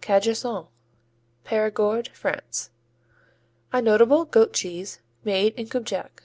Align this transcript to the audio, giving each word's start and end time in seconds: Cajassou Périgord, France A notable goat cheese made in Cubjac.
Cajassou 0.00 0.68
Périgord, 1.44 2.06
France 2.10 2.70
A 3.72 3.82
notable 3.82 4.24
goat 4.24 4.52
cheese 4.52 5.00
made 5.24 5.54
in 5.54 5.66
Cubjac. 5.66 6.22